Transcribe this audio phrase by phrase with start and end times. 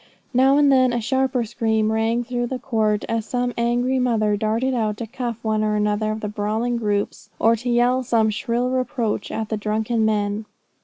[0.33, 4.73] Now and then a sharper scream rang through the court, as some angry mother darted
[4.73, 8.71] out to cuff one or another of the brawling groups, or to yell some shrill
[8.71, 10.45] reproach at the drunken men.